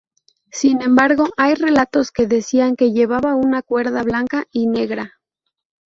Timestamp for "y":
4.51-4.65